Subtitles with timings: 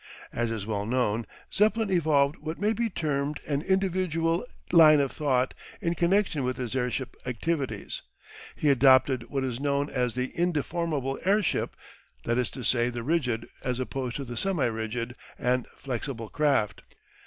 [0.33, 5.53] As is well known Zeppelin evolved what may be termed an individual line of thought
[5.79, 8.01] in connection with his airship activities.
[8.55, 11.75] He adopted what is known as the indeformable airship:
[12.23, 16.81] that is to say the rigid, as opposed to the semi rigid and flexible craft.